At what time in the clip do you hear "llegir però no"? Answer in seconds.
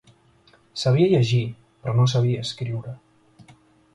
1.11-2.07